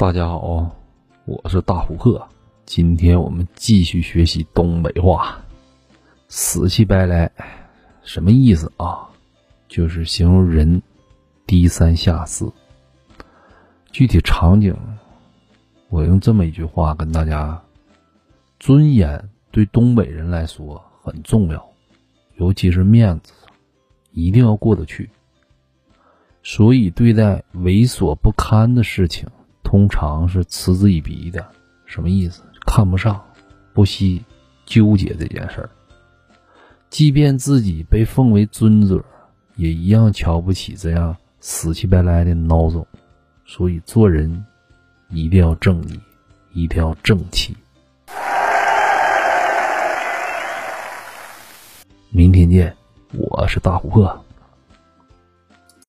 [0.00, 0.74] 大家好，
[1.26, 2.26] 我是大虎鹤。
[2.64, 5.38] 今天我们继续学习东北话
[6.26, 7.30] ，“死乞白赖”
[8.02, 9.06] 什么意思啊？
[9.68, 10.80] 就是形容人
[11.46, 12.50] 低三下四。
[13.92, 14.74] 具体场景，
[15.90, 17.62] 我用这么一句话跟大家：
[18.58, 21.62] 尊严对东北人来说很重要，
[22.36, 23.34] 尤其是面子，
[24.12, 25.10] 一定要过得去。
[26.42, 29.28] 所以对待猥琐不堪的事情。
[29.70, 31.46] 通常是嗤之以鼻的，
[31.86, 32.42] 什么意思？
[32.66, 33.24] 看不上，
[33.72, 34.24] 不惜
[34.66, 35.70] 纠结这件事儿。
[36.88, 39.00] 即便自己被奉为尊者，
[39.54, 42.84] 也一样瞧不起这样死乞白赖的孬种。
[43.46, 44.44] 所以做人
[45.08, 46.00] 一定要正义，
[46.52, 47.56] 一定要正气。
[52.10, 52.76] 明天见，
[53.12, 54.24] 我是大琥珀。